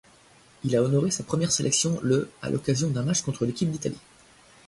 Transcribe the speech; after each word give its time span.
Il 0.63 0.75
a 0.75 0.81
honoré 0.81 1.11
sa 1.11 1.23
première 1.23 1.51
sélection 1.51 1.99
le 2.01 2.31
à 2.41 2.49
l'occasion 2.49 2.89
d'un 2.89 3.03
match 3.03 3.21
contre 3.21 3.45
l'équipe 3.45 3.69
d'Italie. 3.69 3.99